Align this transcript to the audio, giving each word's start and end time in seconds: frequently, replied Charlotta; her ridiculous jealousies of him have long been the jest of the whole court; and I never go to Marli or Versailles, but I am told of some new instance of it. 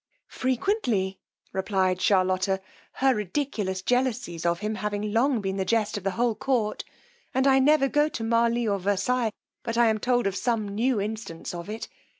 frequently, 0.33 1.19
replied 1.53 2.01
Charlotta; 2.01 2.59
her 2.93 3.13
ridiculous 3.13 3.83
jealousies 3.83 4.47
of 4.47 4.57
him 4.61 4.73
have 4.73 4.93
long 4.95 5.41
been 5.41 5.57
the 5.57 5.63
jest 5.63 5.95
of 5.95 6.03
the 6.03 6.09
whole 6.17 6.33
court; 6.33 6.83
and 7.35 7.45
I 7.45 7.59
never 7.59 7.87
go 7.87 8.09
to 8.09 8.23
Marli 8.23 8.67
or 8.67 8.79
Versailles, 8.79 9.31
but 9.61 9.77
I 9.77 9.89
am 9.89 9.99
told 9.99 10.25
of 10.25 10.35
some 10.35 10.67
new 10.67 10.99
instance 10.99 11.53
of 11.53 11.69
it. 11.69 11.87